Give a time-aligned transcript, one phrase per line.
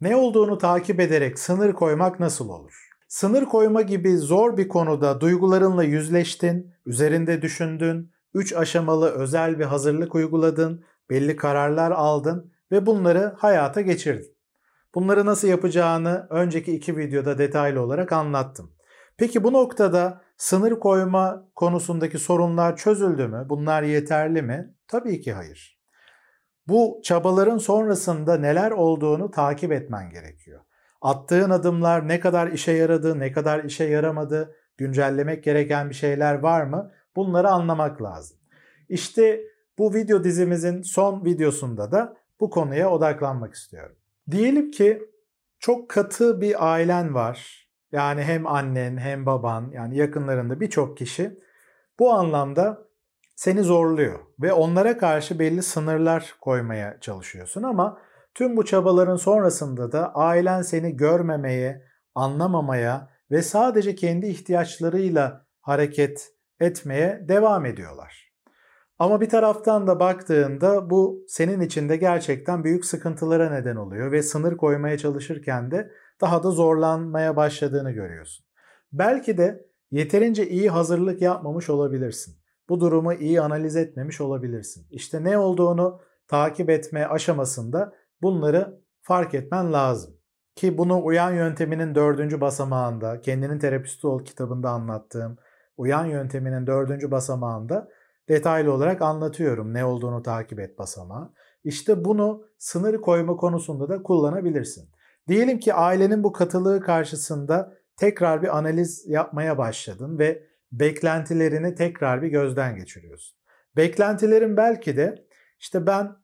[0.00, 2.88] Ne olduğunu takip ederek sınır koymak nasıl olur?
[3.08, 10.14] Sınır koyma gibi zor bir konuda duygularınla yüzleştin, üzerinde düşündün, 3 aşamalı özel bir hazırlık
[10.14, 14.36] uyguladın, belli kararlar aldın ve bunları hayata geçirdin.
[14.94, 18.72] Bunları nasıl yapacağını önceki iki videoda detaylı olarak anlattım.
[19.16, 23.46] Peki bu noktada sınır koyma konusundaki sorunlar çözüldü mü?
[23.48, 24.74] Bunlar yeterli mi?
[24.88, 25.79] Tabii ki hayır.
[26.70, 30.60] Bu çabaların sonrasında neler olduğunu takip etmen gerekiyor.
[31.02, 36.64] Attığın adımlar ne kadar işe yaradı, ne kadar işe yaramadı, güncellemek gereken bir şeyler var
[36.64, 36.92] mı?
[37.16, 38.38] Bunları anlamak lazım.
[38.88, 39.40] İşte
[39.78, 43.96] bu video dizimizin son videosunda da bu konuya odaklanmak istiyorum.
[44.30, 45.02] Diyelim ki
[45.58, 47.68] çok katı bir ailen var.
[47.92, 51.38] Yani hem annen hem baban yani yakınlarında birçok kişi
[51.98, 52.89] bu anlamda
[53.40, 57.98] seni zorluyor ve onlara karşı belli sınırlar koymaya çalışıyorsun ama
[58.34, 61.82] tüm bu çabaların sonrasında da ailen seni görmemeye,
[62.14, 66.28] anlamamaya ve sadece kendi ihtiyaçlarıyla hareket
[66.60, 68.32] etmeye devam ediyorlar.
[68.98, 74.56] Ama bir taraftan da baktığında bu senin içinde gerçekten büyük sıkıntılara neden oluyor ve sınır
[74.56, 78.46] koymaya çalışırken de daha da zorlanmaya başladığını görüyorsun.
[78.92, 82.39] Belki de yeterince iyi hazırlık yapmamış olabilirsin.
[82.70, 84.86] Bu durumu iyi analiz etmemiş olabilirsin.
[84.90, 90.14] İşte ne olduğunu takip etme aşamasında bunları fark etmen lazım.
[90.54, 95.36] Ki bunu uyan yönteminin dördüncü basamağında, kendinin terapisti ol kitabında anlattığım
[95.76, 97.88] uyan yönteminin dördüncü basamağında
[98.28, 101.32] detaylı olarak anlatıyorum ne olduğunu takip et basamağı.
[101.64, 104.90] İşte bunu sınır koyma konusunda da kullanabilirsin.
[105.28, 112.28] Diyelim ki ailenin bu katılığı karşısında tekrar bir analiz yapmaya başladın ve beklentilerini tekrar bir
[112.28, 113.38] gözden geçiriyorsun.
[113.76, 115.26] Beklentilerin belki de
[115.58, 116.16] işte ben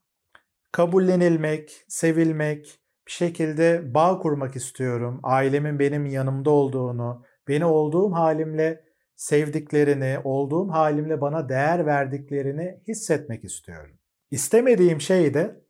[0.73, 5.21] kabullenilmek, sevilmek, bir şekilde bağ kurmak istiyorum.
[5.23, 8.85] Ailemin benim yanımda olduğunu, beni olduğum halimle
[9.17, 13.99] sevdiklerini, olduğum halimle bana değer verdiklerini hissetmek istiyorum.
[14.31, 15.61] İstemediğim şey de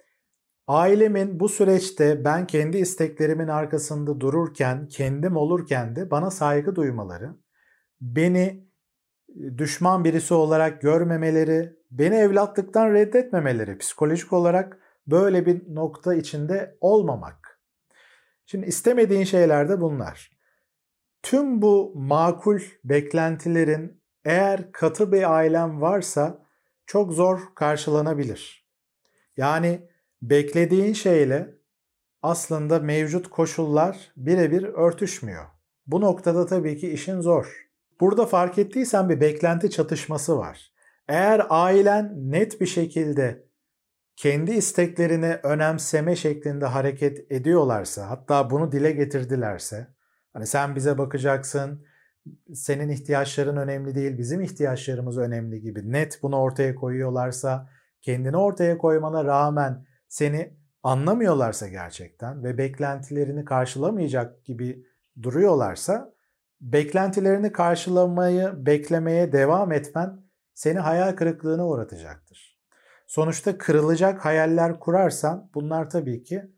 [0.67, 7.37] ailemin bu süreçte ben kendi isteklerimin arkasında dururken, kendim olurken de bana saygı duymaları,
[8.01, 8.66] beni
[9.59, 17.61] düşman birisi olarak görmemeleri, beni evlatlıktan reddetmemeleri, psikolojik olarak böyle bir nokta içinde olmamak.
[18.47, 20.31] Şimdi istemediğin şeyler de bunlar.
[21.23, 26.47] Tüm bu makul beklentilerin eğer katı bir ailen varsa
[26.87, 28.67] çok zor karşılanabilir.
[29.37, 29.89] Yani
[30.23, 31.55] beklediğin şeyle
[32.23, 35.45] aslında mevcut koşullar birebir örtüşmüyor.
[35.87, 37.66] Bu noktada tabii ki işin zor.
[38.01, 40.73] Burada fark ettiysen bir beklenti çatışması var.
[41.09, 43.47] Eğer ailen net bir şekilde
[44.17, 49.97] kendi isteklerini önemseme şeklinde hareket ediyorlarsa, hatta bunu dile getirdilerse,
[50.37, 51.87] Hani sen bize bakacaksın,
[52.55, 57.69] senin ihtiyaçların önemli değil, bizim ihtiyaçlarımız önemli gibi net bunu ortaya koyuyorlarsa,
[58.03, 64.87] kendini ortaya koymana rağmen seni anlamıyorlarsa gerçekten ve beklentilerini karşılamayacak gibi
[65.23, 66.15] duruyorlarsa,
[66.61, 70.21] beklentilerini karşılamayı beklemeye devam etmen
[70.55, 72.59] seni hayal kırıklığına uğratacaktır.
[73.07, 76.51] Sonuçta kırılacak hayaller kurarsan bunlar tabii ki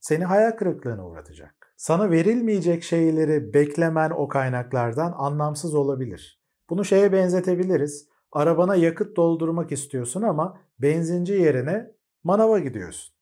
[0.00, 1.72] seni hayal kırıklığına uğratacak.
[1.76, 6.42] Sana verilmeyecek şeyleri beklemen o kaynaklardan anlamsız olabilir.
[6.70, 8.08] Bunu şeye benzetebiliriz.
[8.32, 11.90] Arabana yakıt doldurmak istiyorsun ama benzinci yerine
[12.24, 13.14] manava gidiyorsun.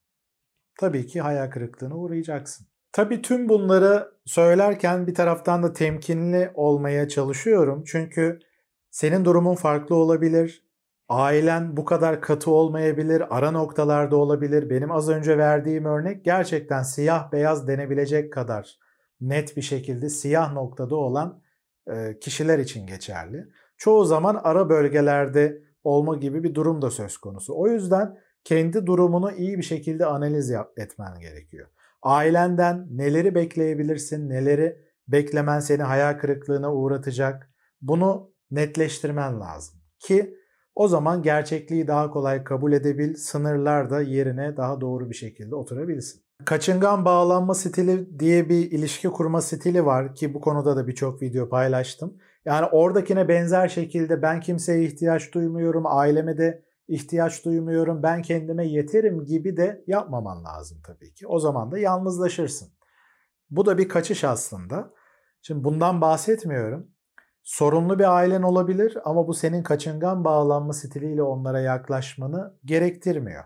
[0.79, 2.67] Tabii ki hayal kırıklığına uğrayacaksın.
[2.95, 7.85] Tabii tüm bunları söylerken bir taraftan da temkinli olmaya çalışıyorum.
[7.87, 8.39] Çünkü
[8.91, 10.65] senin durumun farklı olabilir.
[11.09, 14.71] Ailen bu kadar katı olmayabilir, ara noktalarda olabilir.
[14.71, 18.79] Benim az önce verdiğim örnek gerçekten siyah beyaz denebilecek kadar
[19.21, 21.43] net bir şekilde siyah noktada olan
[22.21, 23.47] kişiler için geçerli.
[23.77, 27.55] Çoğu zaman ara bölgelerde olma gibi bir durum da söz konusu.
[27.57, 31.69] O yüzden kendi durumunu iyi bir şekilde analiz etmen gerekiyor.
[32.05, 34.79] Ailenden neleri bekleyebilirsin, neleri
[35.09, 37.51] beklemen seni hayal kırıklığına uğratacak
[37.83, 39.75] bunu netleştirmen lazım.
[39.99, 40.37] Ki
[40.75, 46.25] o zaman gerçekliği daha kolay kabul edebil, sınırlar da yerine daha doğru bir şekilde oturabilsin.
[46.45, 51.49] Kaçıngan bağlanma stili diye bir ilişki kurma stili var ki bu konuda da birçok video
[51.49, 52.17] paylaştım.
[52.45, 59.25] Yani oradakine benzer şekilde ben kimseye ihtiyaç duymuyorum, aileme de ihtiyaç duymuyorum, ben kendime yeterim
[59.25, 61.27] gibi de yapmaman lazım tabii ki.
[61.27, 62.69] O zaman da yalnızlaşırsın.
[63.51, 64.93] Bu da bir kaçış aslında.
[65.43, 66.89] Şimdi bundan bahsetmiyorum.
[67.43, 73.45] Sorunlu bir ailen olabilir ama bu senin kaçıngan bağlanma stiliyle onlara yaklaşmanı gerektirmiyor.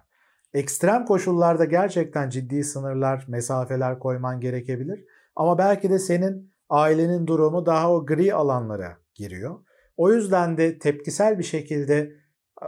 [0.54, 5.04] Ekstrem koşullarda gerçekten ciddi sınırlar, mesafeler koyman gerekebilir.
[5.36, 9.58] Ama belki de senin ailenin durumu daha o gri alanlara giriyor.
[9.96, 12.12] O yüzden de tepkisel bir şekilde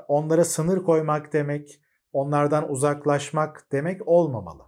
[0.08, 1.80] onlara sınır koymak demek,
[2.12, 4.62] onlardan uzaklaşmak demek olmamalı.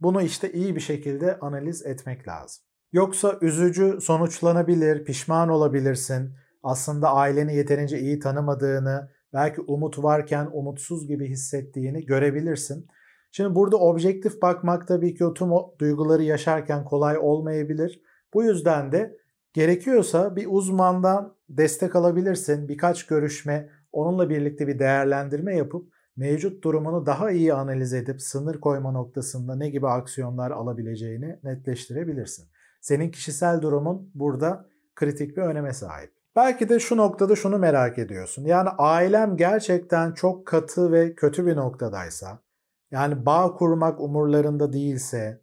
[0.00, 2.64] Bunu işte iyi bir şekilde analiz etmek lazım.
[2.92, 6.34] Yoksa üzücü sonuçlanabilir, pişman olabilirsin.
[6.62, 12.86] Aslında aileni yeterince iyi tanımadığını, belki umut varken umutsuz gibi hissettiğini görebilirsin.
[13.32, 18.02] Şimdi burada objektif bakmak tabii ki o tüm o duyguları yaşarken kolay olmayabilir.
[18.34, 19.16] Bu yüzden de
[19.52, 22.68] gerekiyorsa bir uzmandan destek alabilirsin.
[22.68, 28.90] Birkaç görüşme, onunla birlikte bir değerlendirme yapıp mevcut durumunu daha iyi analiz edip sınır koyma
[28.92, 32.48] noktasında ne gibi aksiyonlar alabileceğini netleştirebilirsin.
[32.80, 36.12] Senin kişisel durumun burada kritik bir öneme sahip.
[36.36, 38.44] Belki de şu noktada şunu merak ediyorsun.
[38.44, 42.42] Yani ailem gerçekten çok katı ve kötü bir noktadaysa,
[42.90, 45.42] yani bağ kurmak umurlarında değilse,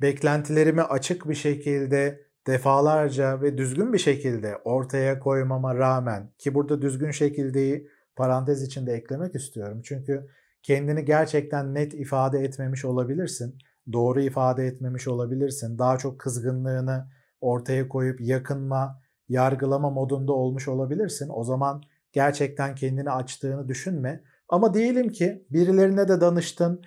[0.00, 7.10] beklentilerimi açık bir şekilde defalarca ve düzgün bir şekilde ortaya koymama rağmen ki burada düzgün
[7.10, 9.80] şekildeyi parantez içinde eklemek istiyorum.
[9.84, 10.28] Çünkü
[10.62, 13.58] kendini gerçekten net ifade etmemiş olabilirsin.
[13.92, 15.78] Doğru ifade etmemiş olabilirsin.
[15.78, 17.08] Daha çok kızgınlığını
[17.40, 21.28] ortaya koyup yakınma, yargılama modunda olmuş olabilirsin.
[21.32, 24.22] O zaman gerçekten kendini açtığını düşünme.
[24.48, 26.82] Ama diyelim ki birilerine de danıştın.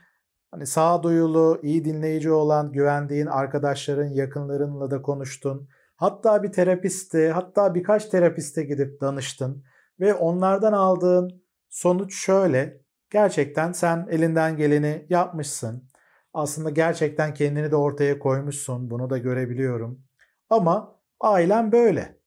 [0.52, 5.70] Hani sağduyulu, iyi dinleyici olan, güvendiğin arkadaşların, yakınlarınla da konuştun.
[5.96, 9.64] Hatta bir terapiste, hatta birkaç terapiste gidip danıştın
[10.00, 12.82] ve onlardan aldığın sonuç şöyle.
[13.10, 15.90] Gerçekten sen elinden geleni yapmışsın.
[16.34, 18.90] Aslında gerçekten kendini de ortaya koymuşsun.
[18.92, 20.04] Bunu da görebiliyorum.
[20.50, 22.18] Ama ailen böyle.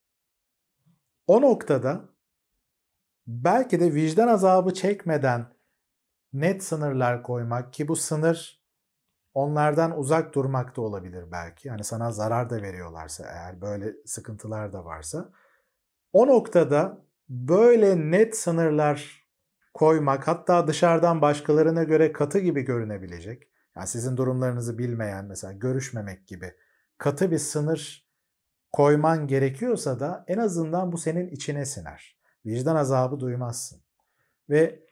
[1.27, 2.09] O noktada
[3.27, 5.54] belki de vicdan azabı çekmeden
[6.41, 8.65] net sınırlar koymak ki bu sınır
[9.33, 11.67] onlardan uzak durmak da olabilir belki.
[11.67, 15.29] Yani sana zarar da veriyorlarsa eğer böyle sıkıntılar da varsa.
[16.13, 19.25] O noktada böyle net sınırlar
[19.73, 23.43] koymak hatta dışarıdan başkalarına göre katı gibi görünebilecek.
[23.75, 26.53] Yani sizin durumlarınızı bilmeyen mesela görüşmemek gibi
[26.97, 28.09] katı bir sınır
[28.71, 32.19] koyman gerekiyorsa da en azından bu senin içine siner.
[32.45, 33.81] Vicdan azabı duymazsın.
[34.49, 34.84] Ve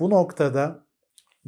[0.00, 0.86] bu noktada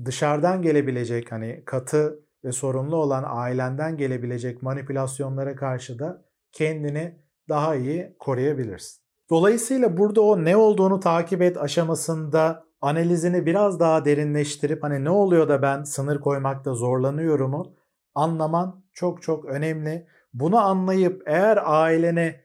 [0.04, 7.18] dışarıdan gelebilecek hani katı ve sorunlu olan ailenden gelebilecek manipülasyonlara karşı da kendini
[7.48, 9.02] daha iyi koruyabilirsin.
[9.30, 15.48] Dolayısıyla burada o ne olduğunu takip et aşamasında analizini biraz daha derinleştirip hani ne oluyor
[15.48, 17.74] da ben sınır koymakta zorlanıyorumu
[18.14, 20.06] anlaman çok çok önemli.
[20.34, 22.44] Bunu anlayıp eğer ailene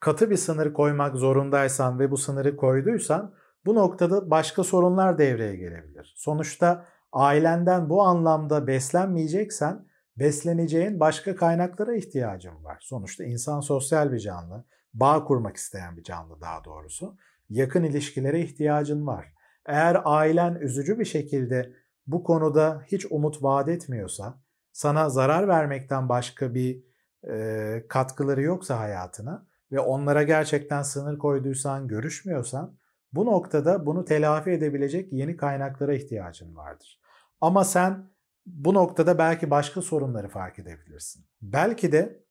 [0.00, 3.34] katı bir sınır koymak zorundaysan ve bu sınırı koyduysan
[3.66, 6.14] bu noktada başka sorunlar devreye gelebilir.
[6.16, 9.86] Sonuçta ailenden bu anlamda beslenmeyeceksen
[10.16, 12.78] besleneceğin başka kaynaklara ihtiyacın var.
[12.80, 14.64] Sonuçta insan sosyal bir canlı,
[14.94, 17.16] bağ kurmak isteyen bir canlı daha doğrusu.
[17.48, 19.32] Yakın ilişkilere ihtiyacın var.
[19.66, 21.72] Eğer ailen üzücü bir şekilde
[22.06, 24.40] bu konuda hiç umut vaat etmiyorsa,
[24.72, 26.84] sana zarar vermekten başka bir
[27.28, 32.78] e, katkıları yoksa hayatına ve onlara gerçekten sınır koyduysan, görüşmüyorsan
[33.12, 37.00] bu noktada bunu telafi edebilecek yeni kaynaklara ihtiyacın vardır.
[37.40, 38.10] Ama sen
[38.46, 41.24] bu noktada belki başka sorunları fark edebilirsin.
[41.42, 42.24] Belki de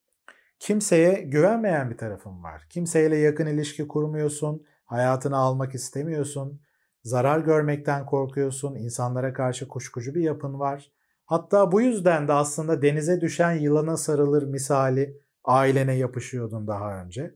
[0.58, 2.66] kimseye güvenmeyen bir tarafın var.
[2.70, 6.60] Kimseyle yakın ilişki kurmuyorsun, hayatını almak istemiyorsun,
[7.02, 10.92] zarar görmekten korkuyorsun, insanlara karşı kuşkucu bir yapın var.
[11.24, 17.34] Hatta bu yüzden de aslında denize düşen yılana sarılır misali ailene yapışıyordun daha önce.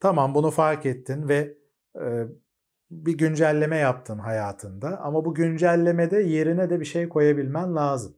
[0.00, 1.58] Tamam bunu fark ettin ve
[2.00, 2.26] e,
[2.90, 8.16] bir güncelleme yaptın hayatında ama bu güncellemede yerine de bir şey koyabilmen lazım.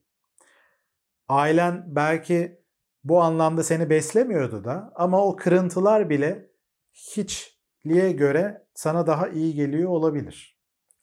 [1.28, 2.62] Ailen belki
[3.04, 6.50] bu anlamda seni beslemiyordu da ama o kırıntılar bile
[6.94, 10.58] hiçliğe göre sana daha iyi geliyor olabilir.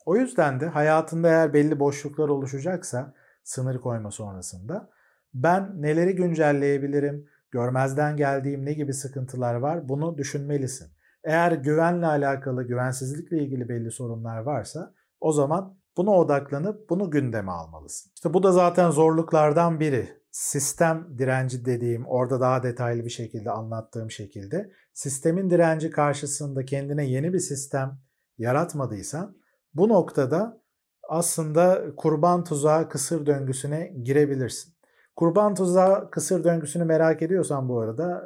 [0.05, 4.89] O yüzden de hayatında eğer belli boşluklar oluşacaksa sınır koyma sonrasında
[5.33, 10.94] ben neleri güncelleyebilirim, görmezden geldiğim ne gibi sıkıntılar var bunu düşünmelisin.
[11.25, 18.11] Eğer güvenle alakalı, güvensizlikle ilgili belli sorunlar varsa o zaman buna odaklanıp bunu gündeme almalısın.
[18.15, 20.25] İşte bu da zaten zorluklardan biri.
[20.31, 27.33] Sistem direnci dediğim, orada daha detaylı bir şekilde anlattığım şekilde sistemin direnci karşısında kendine yeni
[27.33, 27.99] bir sistem
[28.37, 29.37] yaratmadıysan
[29.73, 30.61] bu noktada
[31.09, 34.74] aslında kurban tuzağı kısır döngüsüne girebilirsin.
[35.15, 38.23] Kurban tuzağı kısır döngüsünü merak ediyorsan bu arada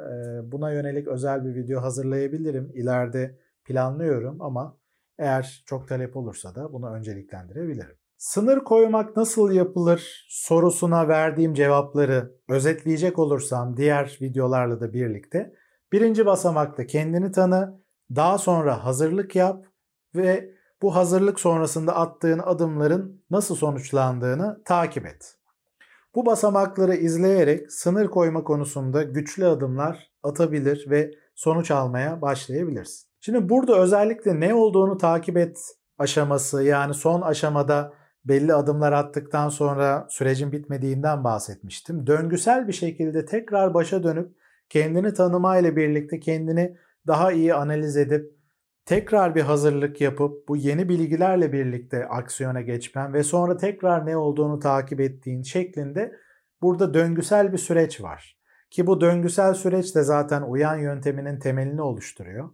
[0.52, 2.70] buna yönelik özel bir video hazırlayabilirim.
[2.74, 4.76] İleride planlıyorum ama
[5.18, 7.96] eğer çok talep olursa da bunu önceliklendirebilirim.
[8.18, 15.54] Sınır koymak nasıl yapılır sorusuna verdiğim cevapları özetleyecek olursam diğer videolarla da birlikte
[15.92, 17.80] birinci basamakta kendini tanı,
[18.16, 19.66] daha sonra hazırlık yap
[20.14, 25.39] ve bu hazırlık sonrasında attığın adımların nasıl sonuçlandığını takip et.
[26.14, 33.08] Bu basamakları izleyerek sınır koyma konusunda güçlü adımlar atabilir ve sonuç almaya başlayabilirsin.
[33.20, 35.58] Şimdi burada özellikle ne olduğunu takip et
[35.98, 37.92] aşaması yani son aşamada
[38.24, 42.06] belli adımlar attıktan sonra sürecin bitmediğinden bahsetmiştim.
[42.06, 44.36] Döngüsel bir şekilde tekrar başa dönüp
[44.68, 46.76] kendini tanımayla birlikte kendini
[47.06, 48.39] daha iyi analiz edip
[48.84, 54.58] tekrar bir hazırlık yapıp bu yeni bilgilerle birlikte aksiyona geçmen ve sonra tekrar ne olduğunu
[54.58, 56.12] takip ettiğin şeklinde
[56.62, 58.40] burada döngüsel bir süreç var.
[58.70, 62.50] Ki bu döngüsel süreç de zaten uyan yönteminin temelini oluşturuyor.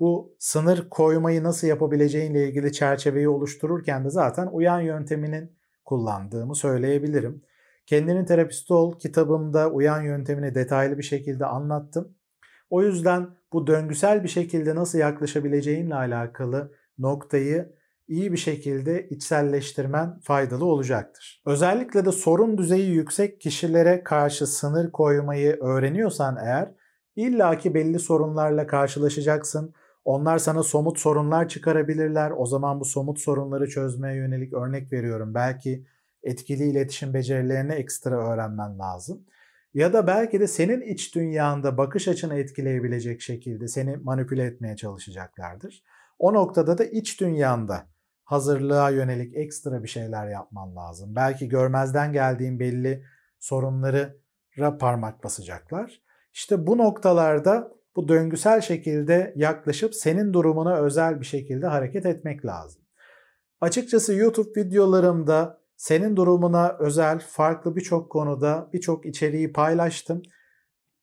[0.00, 5.52] Bu sınır koymayı nasıl yapabileceğinle ilgili çerçeveyi oluştururken de zaten uyan yönteminin
[5.84, 7.42] kullandığımı söyleyebilirim.
[7.86, 12.14] Kendinin terapisti ol kitabımda uyan yöntemini detaylı bir şekilde anlattım.
[12.74, 17.72] O yüzden bu döngüsel bir şekilde nasıl yaklaşabileceğinle alakalı noktayı
[18.08, 21.42] iyi bir şekilde içselleştirmen faydalı olacaktır.
[21.46, 26.74] Özellikle de sorun düzeyi yüksek kişilere karşı sınır koymayı öğreniyorsan eğer
[27.16, 29.74] illaki belli sorunlarla karşılaşacaksın.
[30.04, 32.32] Onlar sana somut sorunlar çıkarabilirler.
[32.36, 35.34] O zaman bu somut sorunları çözmeye yönelik örnek veriyorum.
[35.34, 35.86] Belki
[36.22, 39.24] etkili iletişim becerilerini ekstra öğrenmen lazım.
[39.74, 45.84] Ya da belki de senin iç dünyanda bakış açını etkileyebilecek şekilde seni manipüle etmeye çalışacaklardır.
[46.18, 47.86] O noktada da iç dünyanda
[48.24, 51.16] hazırlığa yönelik ekstra bir şeyler yapman lazım.
[51.16, 53.04] Belki görmezden geldiğin belli
[53.40, 54.20] sorunları
[54.80, 56.02] parmak basacaklar.
[56.32, 62.82] İşte bu noktalarda bu döngüsel şekilde yaklaşıp senin durumuna özel bir şekilde hareket etmek lazım.
[63.60, 70.22] Açıkçası YouTube videolarımda senin durumuna özel farklı birçok konuda birçok içeriği paylaştım.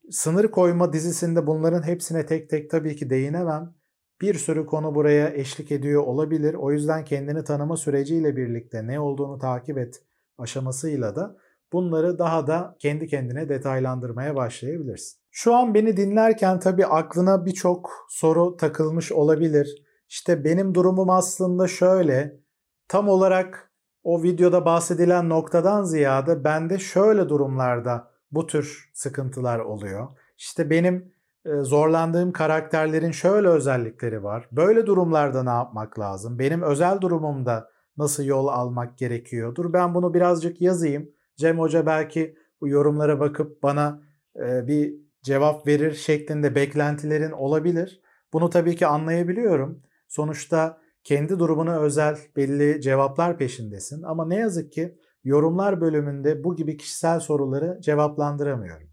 [0.09, 3.75] Sınır koyma dizisinde bunların hepsine tek tek tabii ki değinemem.
[4.21, 6.53] Bir sürü konu buraya eşlik ediyor olabilir.
[6.53, 10.03] O yüzden kendini tanıma süreciyle birlikte ne olduğunu takip et
[10.37, 11.37] aşamasıyla da
[11.73, 15.21] bunları daha da kendi kendine detaylandırmaya başlayabilirsin.
[15.31, 19.83] Şu an beni dinlerken tabii aklına birçok soru takılmış olabilir.
[20.09, 22.41] İşte benim durumum aslında şöyle.
[22.87, 23.70] Tam olarak
[24.03, 30.07] o videoda bahsedilen noktadan ziyade bende şöyle durumlarda bu tür sıkıntılar oluyor.
[30.37, 31.13] İşte benim
[31.45, 34.47] e, zorlandığım karakterlerin şöyle özellikleri var.
[34.51, 36.39] Böyle durumlarda ne yapmak lazım?
[36.39, 39.55] Benim özel durumumda nasıl yol almak gerekiyor?
[39.55, 41.11] Dur ben bunu birazcık yazayım.
[41.35, 44.01] Cem Hoca belki bu yorumlara bakıp bana
[44.35, 44.93] e, bir
[45.23, 48.01] cevap verir şeklinde beklentilerin olabilir.
[48.33, 49.83] Bunu tabii ki anlayabiliyorum.
[50.07, 56.77] Sonuçta kendi durumuna özel belli cevaplar peşindesin ama ne yazık ki yorumlar bölümünde bu gibi
[56.77, 58.87] kişisel soruları cevaplandıramıyorum.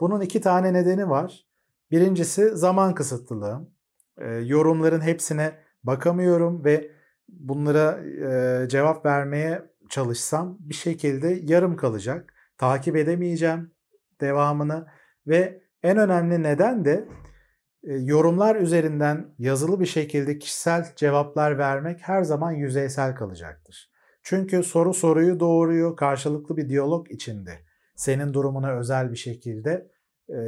[0.00, 1.46] Bunun iki tane nedeni var.
[1.90, 3.68] Birincisi zaman kısıtlılığı.
[4.18, 5.52] E, yorumların hepsine
[5.84, 6.90] bakamıyorum ve
[7.28, 12.34] bunlara e, cevap vermeye çalışsam bir şekilde yarım kalacak.
[12.58, 13.70] Takip edemeyeceğim
[14.20, 14.86] devamını
[15.26, 17.08] ve en önemli neden de
[17.82, 23.90] yorumlar üzerinden yazılı bir şekilde kişisel cevaplar vermek her zaman yüzeysel kalacaktır.
[24.22, 27.58] Çünkü soru soruyu doğuruyor, karşılıklı bir diyalog içinde
[27.96, 29.90] senin durumuna özel bir şekilde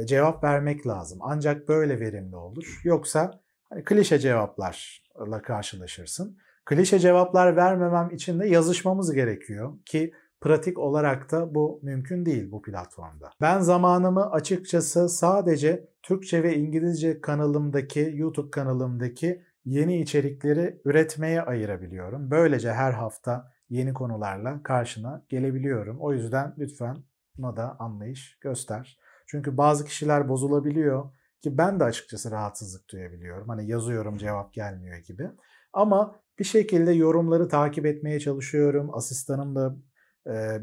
[0.05, 1.19] cevap vermek lazım.
[1.21, 2.81] Ancak böyle verimli olur.
[2.83, 6.37] Yoksa hani klişe cevaplarla karşılaşırsın.
[6.65, 10.13] Klişe cevaplar vermemem için de yazışmamız gerekiyor ki
[10.43, 13.31] pratik olarak da bu mümkün değil bu platformda.
[13.41, 22.31] Ben zamanımı açıkçası sadece Türkçe ve İngilizce kanalımdaki, YouTube kanalımdaki yeni içerikleri üretmeye ayırabiliyorum.
[22.31, 25.97] Böylece her hafta yeni konularla karşına gelebiliyorum.
[25.99, 26.97] O yüzden lütfen
[27.37, 28.99] buna da anlayış göster.
[29.27, 31.09] Çünkü bazı kişiler bozulabiliyor
[31.41, 33.49] ki ben de açıkçası rahatsızlık duyabiliyorum.
[33.49, 35.29] Hani yazıyorum cevap gelmiyor gibi.
[35.73, 38.95] Ama bir şekilde yorumları takip etmeye çalışıyorum.
[38.95, 39.75] Asistanım da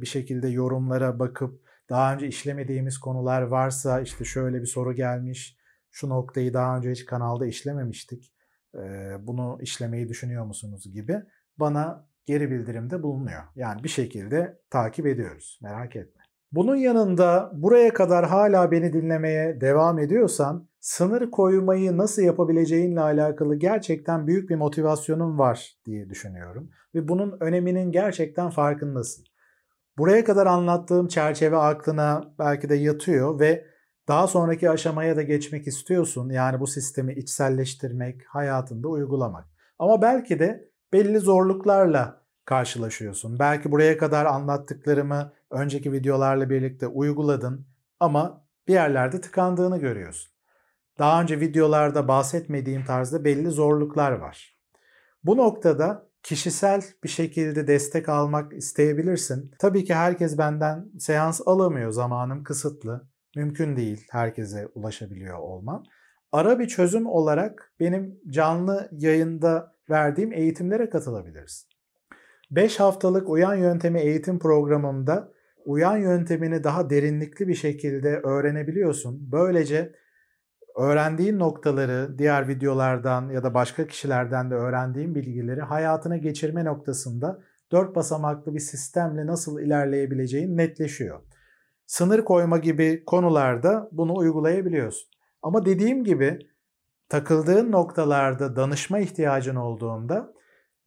[0.01, 5.57] bir şekilde yorumlara bakıp daha önce işlemediğimiz konular varsa işte şöyle bir soru gelmiş,
[5.91, 8.35] şu noktayı daha önce hiç kanalda işlememiştik,
[9.21, 11.17] bunu işlemeyi düşünüyor musunuz gibi
[11.57, 13.43] bana geri bildirimde bulunuyor.
[13.57, 16.23] Yani bir şekilde takip ediyoruz merak etme.
[16.53, 24.27] Bunun yanında buraya kadar hala beni dinlemeye devam ediyorsan sınır koymayı nasıl yapabileceğinle alakalı gerçekten
[24.27, 26.71] büyük bir motivasyonun var diye düşünüyorum.
[26.95, 29.25] Ve bunun öneminin gerçekten farkındasın.
[29.99, 33.67] Buraya kadar anlattığım çerçeve aklına belki de yatıyor ve
[34.09, 36.31] daha sonraki aşamaya da geçmek istiyorsun.
[36.31, 39.45] Yani bu sistemi içselleştirmek, hayatında uygulamak.
[39.79, 43.39] Ama belki de belli zorluklarla karşılaşıyorsun.
[43.39, 47.67] Belki buraya kadar anlattıklarımı önceki videolarla birlikte uyguladın
[48.01, 50.33] ama bir yerlerde tıkandığını görüyorsun.
[50.99, 54.57] Daha önce videolarda bahsetmediğim tarzda belli zorluklar var.
[55.25, 59.51] Bu noktada kişisel bir şekilde destek almak isteyebilirsin.
[59.59, 61.91] Tabii ki herkes benden seans alamıyor.
[61.91, 63.09] Zamanım kısıtlı.
[63.37, 65.83] Mümkün değil herkese ulaşabiliyor olmam.
[66.33, 71.69] Ara bir çözüm olarak benim canlı yayında verdiğim eğitimlere katılabilirsin.
[72.51, 75.33] 5 haftalık uyan yöntemi eğitim programımda
[75.65, 79.33] uyan yöntemini daha derinlikli bir şekilde öğrenebiliyorsun.
[79.33, 79.93] Böylece
[80.81, 87.41] öğrendiğin noktaları diğer videolardan ya da başka kişilerden de öğrendiğin bilgileri hayatına geçirme noktasında
[87.73, 91.21] dört basamaklı bir sistemle nasıl ilerleyebileceğin netleşiyor.
[91.87, 95.11] Sınır koyma gibi konularda bunu uygulayabiliyorsun.
[95.43, 96.39] Ama dediğim gibi
[97.09, 100.33] takıldığın noktalarda danışma ihtiyacın olduğunda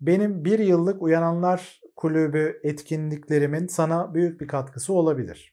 [0.01, 5.52] benim bir yıllık Uyananlar Kulübü etkinliklerimin sana büyük bir katkısı olabilir.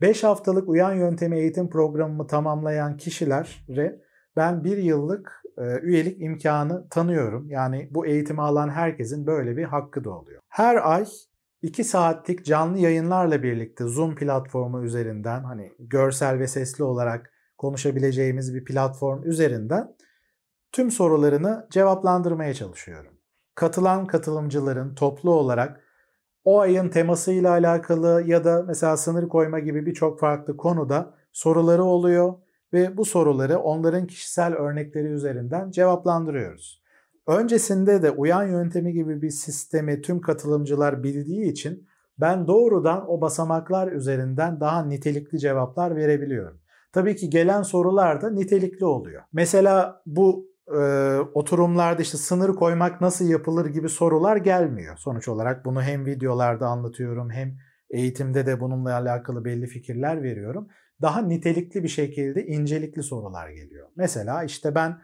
[0.00, 4.00] 5 haftalık uyan yöntemi eğitim programımı tamamlayan kişilere
[4.36, 7.50] ben bir yıllık e, üyelik imkanı tanıyorum.
[7.50, 10.40] Yani bu eğitimi alan herkesin böyle bir hakkı da oluyor.
[10.48, 11.06] Her ay
[11.62, 18.64] 2 saatlik canlı yayınlarla birlikte Zoom platformu üzerinden hani görsel ve sesli olarak konuşabileceğimiz bir
[18.64, 19.96] platform üzerinden
[20.72, 23.12] tüm sorularını cevaplandırmaya çalışıyorum.
[23.54, 25.80] Katılan katılımcıların toplu olarak
[26.44, 32.34] o ayın temasıyla alakalı ya da mesela sınır koyma gibi birçok farklı konuda soruları oluyor
[32.72, 36.82] ve bu soruları onların kişisel örnekleri üzerinden cevaplandırıyoruz.
[37.26, 41.86] Öncesinde de uyan yöntemi gibi bir sistemi tüm katılımcılar bildiği için
[42.18, 46.60] ben doğrudan o basamaklar üzerinden daha nitelikli cevaplar verebiliyorum.
[46.92, 49.22] Tabii ki gelen sorular da nitelikli oluyor.
[49.32, 54.96] Mesela bu e, oturumlarda işte sınır koymak nasıl yapılır gibi sorular gelmiyor.
[54.96, 57.56] Sonuç olarak bunu hem videolarda anlatıyorum hem
[57.90, 60.68] eğitimde de bununla alakalı belli fikirler veriyorum.
[61.02, 63.88] Daha nitelikli bir şekilde incelikli sorular geliyor.
[63.96, 65.02] Mesela işte ben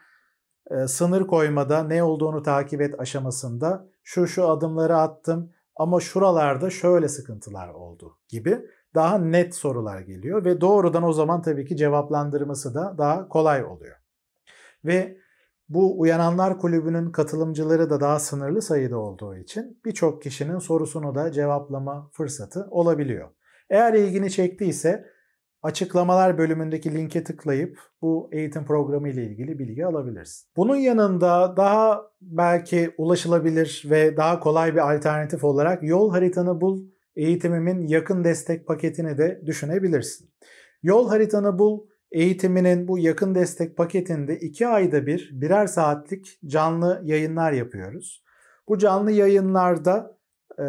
[0.71, 7.09] e, sınır koymada ne olduğunu takip et aşamasında şu şu adımları attım ama şuralarda şöyle
[7.09, 8.61] sıkıntılar oldu gibi
[8.95, 13.97] daha net sorular geliyor ve doğrudan o zaman tabii ki cevaplandırması da daha kolay oluyor.
[14.85, 15.17] Ve
[15.69, 22.11] bu Uyananlar Kulübü'nün katılımcıları da daha sınırlı sayıda olduğu için birçok kişinin sorusunu da cevaplama
[22.13, 23.29] fırsatı olabiliyor.
[23.71, 25.07] Eğer ilgini çektiyse
[25.63, 30.49] açıklamalar bölümündeki linke tıklayıp bu eğitim programı ile ilgili bilgi alabilirsin.
[30.57, 36.85] Bunun yanında daha belki ulaşılabilir ve daha kolay bir alternatif olarak yol haritanı bul
[37.17, 40.31] eğitimimin yakın destek paketini de düşünebilirsin.
[40.83, 47.53] Yol haritanı bul eğitiminin bu yakın destek paketinde 2 ayda bir birer saatlik canlı yayınlar
[47.53, 48.25] yapıyoruz.
[48.69, 50.19] Bu canlı yayınlarda
[50.59, 50.63] e,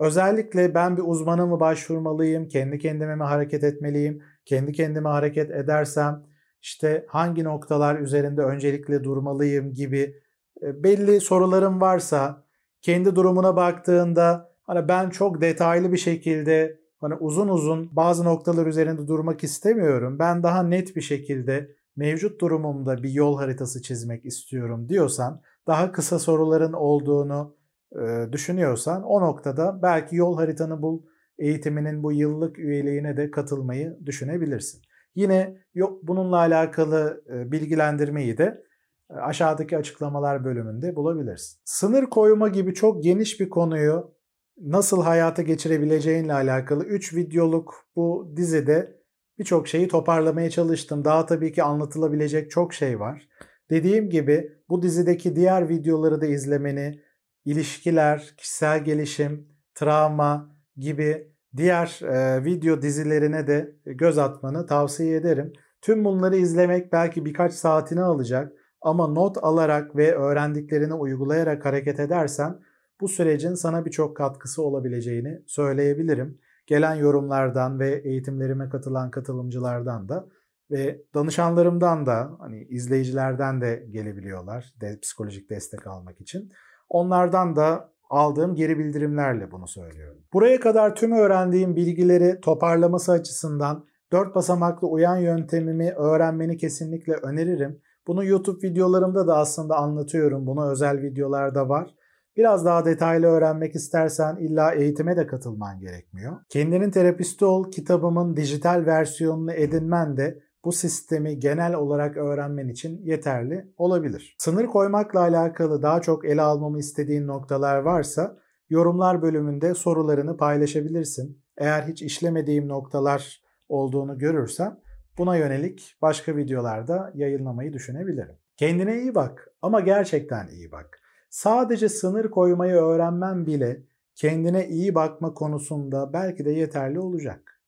[0.00, 6.22] özellikle ben bir uzmana mı başvurmalıyım, kendi kendime mi hareket etmeliyim, kendi kendime hareket edersem
[6.62, 10.20] işte hangi noktalar üzerinde öncelikle durmalıyım gibi
[10.62, 12.44] e, belli sorularım varsa
[12.82, 19.08] kendi durumuna baktığında hani ben çok detaylı bir şekilde hani uzun uzun bazı noktalar üzerinde
[19.08, 20.18] durmak istemiyorum.
[20.18, 26.18] Ben daha net bir şekilde mevcut durumumda bir yol haritası çizmek istiyorum diyorsan, daha kısa
[26.18, 27.56] soruların olduğunu
[27.92, 31.02] e, düşünüyorsan o noktada belki yol haritanı bul
[31.38, 34.82] eğitiminin bu yıllık üyeliğine de katılmayı düşünebilirsin.
[35.14, 38.62] Yine yok bununla alakalı e, bilgilendirmeyi de
[39.10, 41.60] e, aşağıdaki açıklamalar bölümünde bulabilirsin.
[41.64, 44.14] Sınır koyma gibi çok geniş bir konuyu
[44.60, 49.00] nasıl hayata geçirebileceğinle alakalı 3 videoluk bu dizide
[49.38, 51.04] birçok şeyi toparlamaya çalıştım.
[51.04, 53.28] Daha tabii ki anlatılabilecek çok şey var.
[53.70, 57.00] Dediğim gibi bu dizideki diğer videoları da izlemeni,
[57.44, 65.52] ilişkiler, kişisel gelişim, travma gibi diğer e, video dizilerine de göz atmanı tavsiye ederim.
[65.82, 72.60] Tüm bunları izlemek belki birkaç saatini alacak ama not alarak ve öğrendiklerini uygulayarak hareket edersen
[73.00, 76.38] bu sürecin sana birçok katkısı olabileceğini söyleyebilirim.
[76.66, 80.26] Gelen yorumlardan ve eğitimlerime katılan katılımcılardan da
[80.70, 86.48] ve danışanlarımdan da hani izleyicilerden de gelebiliyorlar de, psikolojik destek almak için.
[86.88, 90.22] Onlardan da aldığım geri bildirimlerle bunu söylüyorum.
[90.32, 97.80] Buraya kadar tüm öğrendiğim bilgileri toparlaması açısından dört basamaklı uyan yöntemimi öğrenmeni kesinlikle öneririm.
[98.06, 100.46] Bunu YouTube videolarımda da aslında anlatıyorum.
[100.46, 101.94] Buna özel videolar da var.
[102.40, 106.36] Biraz daha detaylı öğrenmek istersen illa eğitime de katılman gerekmiyor.
[106.48, 113.72] Kendinin terapisti ol kitabımın dijital versiyonunu edinmen de bu sistemi genel olarak öğrenmen için yeterli
[113.76, 114.36] olabilir.
[114.38, 118.36] Sınır koymakla alakalı daha çok ele almamı istediğin noktalar varsa
[118.70, 121.42] Yorumlar bölümünde sorularını paylaşabilirsin.
[121.58, 124.80] Eğer hiç işlemediğim noktalar olduğunu görürsem
[125.18, 128.36] buna yönelik başka videolarda yayınlamayı düşünebilirim.
[128.56, 130.99] Kendine iyi bak ama gerçekten iyi bak.
[131.30, 133.82] Sadece sınır koymayı öğrenmen bile
[134.14, 137.60] kendine iyi bakma konusunda belki de yeterli olacak.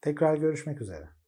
[0.00, 1.19] Tekrar görüşmek üzere.